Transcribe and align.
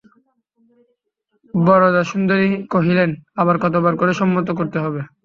বরদাসুন্দরী 1.53 2.49
কহিলেন, 2.73 3.09
আবার 3.41 3.55
কতবার 3.63 3.93
করে 3.97 4.13
সম্মত 4.19 4.47
করতে 4.59 4.77
হবে? 4.83 5.01